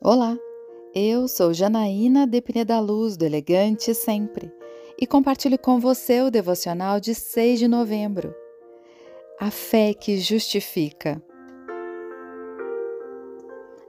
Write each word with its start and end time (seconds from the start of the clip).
Olá, 0.00 0.38
eu 0.94 1.26
sou 1.26 1.52
Janaína 1.52 2.24
Depine 2.24 2.64
da 2.64 2.78
Luz, 2.78 3.16
do 3.16 3.24
Elegante 3.24 3.92
Sempre, 3.92 4.48
e 4.96 5.04
compartilho 5.08 5.58
com 5.58 5.80
você 5.80 6.22
o 6.22 6.30
devocional 6.30 7.00
de 7.00 7.16
6 7.16 7.58
de 7.58 7.66
novembro. 7.66 8.32
A 9.40 9.50
fé 9.50 9.92
que 9.92 10.16
justifica. 10.18 11.20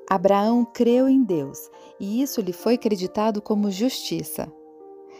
Abraão 0.09 0.65
creu 0.65 1.07
em 1.07 1.23
Deus 1.23 1.69
e 1.99 2.23
isso 2.23 2.41
lhe 2.41 2.53
foi 2.53 2.73
acreditado 2.73 3.39
como 3.39 3.69
justiça. 3.69 4.51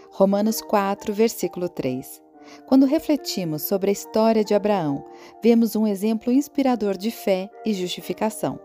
Romanos 0.10 0.60
4, 0.60 1.14
versículo 1.14 1.70
3. 1.70 2.20
Quando 2.66 2.88
refletimos 2.88 3.62
sobre 3.62 3.92
a 3.92 3.94
história 3.94 4.44
de 4.44 4.56
Abraão, 4.56 5.06
vemos 5.44 5.76
um 5.76 5.86
exemplo 5.86 6.34
inspirador 6.34 6.98
de 6.98 7.12
fé 7.12 7.48
e 7.64 7.76
justificação. 7.76 8.60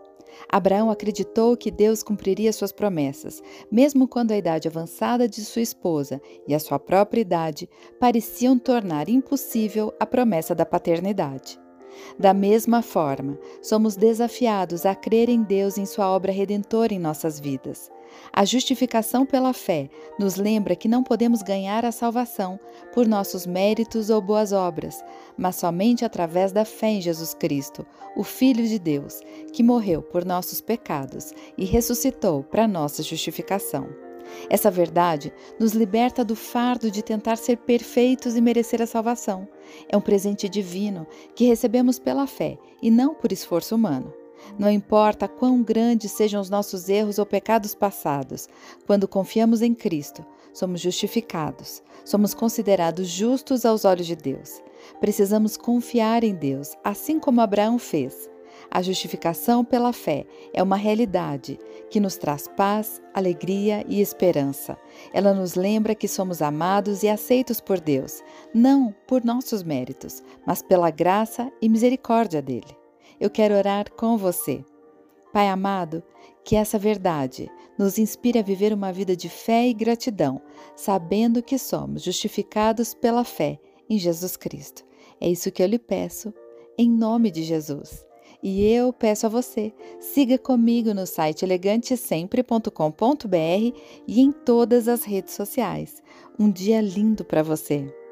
Abraão 0.49 0.89
acreditou 0.91 1.55
que 1.55 1.71
Deus 1.71 2.03
cumpriria 2.03 2.53
suas 2.53 2.71
promessas, 2.71 3.41
mesmo 3.71 4.07
quando 4.07 4.31
a 4.31 4.37
idade 4.37 4.67
avançada 4.67 5.27
de 5.27 5.43
sua 5.43 5.61
esposa 5.61 6.21
e 6.47 6.53
a 6.53 6.59
sua 6.59 6.79
própria 6.79 7.21
idade 7.21 7.69
pareciam 7.99 8.57
tornar 8.57 9.09
impossível 9.09 9.93
a 9.99 10.05
promessa 10.05 10.53
da 10.53 10.65
paternidade. 10.65 11.59
Da 12.19 12.33
mesma 12.33 12.81
forma, 12.81 13.39
somos 13.61 13.95
desafiados 13.95 14.85
a 14.85 14.93
crer 14.93 15.29
em 15.29 15.41
Deus 15.41 15.77
em 15.77 15.85
Sua 15.85 16.09
obra 16.09 16.31
redentora 16.31 16.93
em 16.93 16.99
nossas 16.99 17.39
vidas. 17.39 17.89
A 18.31 18.45
justificação 18.45 19.25
pela 19.25 19.53
fé 19.53 19.89
nos 20.19 20.35
lembra 20.35 20.75
que 20.75 20.87
não 20.87 21.03
podemos 21.03 21.41
ganhar 21.41 21.85
a 21.85 21.91
salvação 21.91 22.59
por 22.93 23.07
nossos 23.07 23.45
méritos 23.45 24.09
ou 24.09 24.21
boas 24.21 24.51
obras, 24.51 25.03
mas 25.37 25.55
somente 25.55 26.03
através 26.03 26.51
da 26.51 26.65
fé 26.65 26.87
em 26.87 27.01
Jesus 27.01 27.33
Cristo, 27.33 27.85
o 28.15 28.23
Filho 28.23 28.67
de 28.67 28.79
Deus, 28.79 29.19
que 29.53 29.63
morreu 29.63 30.01
por 30.01 30.25
nossos 30.25 30.61
pecados 30.61 31.33
e 31.57 31.65
ressuscitou 31.65 32.43
para 32.43 32.67
nossa 32.67 33.03
justificação. 33.03 33.87
Essa 34.49 34.71
verdade 34.71 35.31
nos 35.59 35.73
liberta 35.73 36.25
do 36.25 36.35
fardo 36.35 36.89
de 36.89 37.01
tentar 37.03 37.35
ser 37.37 37.57
perfeitos 37.57 38.35
e 38.35 38.41
merecer 38.41 38.81
a 38.81 38.87
salvação. 38.87 39.47
É 39.87 39.95
um 39.95 40.01
presente 40.01 40.49
divino 40.49 41.07
que 41.35 41.45
recebemos 41.45 41.99
pela 41.99 42.27
fé 42.27 42.57
e 42.81 42.89
não 42.89 43.13
por 43.13 43.31
esforço 43.31 43.75
humano. 43.75 44.24
Não 44.57 44.69
importa 44.69 45.27
quão 45.27 45.61
grandes 45.61 46.11
sejam 46.11 46.39
os 46.39 46.49
nossos 46.49 46.87
erros 46.89 47.19
ou 47.19 47.25
pecados 47.25 47.75
passados, 47.75 48.47
quando 48.85 49.07
confiamos 49.07 49.61
em 49.61 49.73
Cristo, 49.73 50.25
somos 50.53 50.79
justificados, 50.79 51.83
somos 52.03 52.33
considerados 52.33 53.07
justos 53.07 53.65
aos 53.65 53.83
olhos 53.85 54.07
de 54.07 54.15
Deus. 54.15 54.61
Precisamos 54.99 55.57
confiar 55.57 56.23
em 56.23 56.33
Deus, 56.33 56.75
assim 56.83 57.19
como 57.19 57.41
Abraão 57.41 57.77
fez. 57.77 58.29
A 58.71 58.81
justificação 58.81 59.63
pela 59.63 59.93
fé 59.93 60.25
é 60.53 60.61
uma 60.63 60.75
realidade 60.75 61.59
que 61.89 61.99
nos 61.99 62.17
traz 62.17 62.47
paz, 62.47 63.01
alegria 63.13 63.85
e 63.87 64.01
esperança. 64.01 64.77
Ela 65.13 65.33
nos 65.33 65.55
lembra 65.55 65.95
que 65.95 66.07
somos 66.07 66.41
amados 66.41 67.03
e 67.03 67.09
aceitos 67.09 67.59
por 67.59 67.79
Deus, 67.79 68.21
não 68.53 68.93
por 69.07 69.23
nossos 69.23 69.63
méritos, 69.63 70.23
mas 70.45 70.61
pela 70.61 70.89
graça 70.89 71.51
e 71.61 71.69
misericórdia 71.69 72.41
dele. 72.41 72.84
Eu 73.19 73.29
quero 73.29 73.55
orar 73.55 73.91
com 73.91 74.17
você. 74.17 74.63
Pai 75.31 75.49
amado, 75.49 76.01
que 76.43 76.55
essa 76.55 76.79
verdade 76.79 77.51
nos 77.77 77.97
inspire 77.97 78.39
a 78.39 78.43
viver 78.43 78.71
uma 78.71 78.93
vida 78.93 79.15
de 79.15 79.27
fé 79.27 79.67
e 79.67 79.73
gratidão, 79.73 80.41
sabendo 80.75 81.43
que 81.43 81.57
somos 81.57 82.03
justificados 82.03 82.93
pela 82.93 83.23
fé 83.23 83.59
em 83.89 83.97
Jesus 83.97 84.37
Cristo. 84.37 84.85
É 85.19 85.27
isso 85.27 85.51
que 85.51 85.61
eu 85.61 85.67
lhe 85.67 85.79
peço, 85.79 86.33
em 86.77 86.89
nome 86.89 87.31
de 87.31 87.43
Jesus. 87.43 88.05
E 88.41 88.65
eu 88.65 88.93
peço 88.93 89.25
a 89.25 89.29
você, 89.29 89.73
siga 89.99 90.37
comigo 90.37 90.93
no 90.93 91.07
site 91.07 91.43
elegantesempre.com.br 91.43 93.79
e 94.07 94.21
em 94.21 94.31
todas 94.31 94.87
as 94.87 95.03
redes 95.03 95.33
sociais. 95.33 96.01
Um 96.37 96.51
dia 96.51 96.79
lindo 96.79 97.25
para 97.25 97.41
você! 97.41 98.04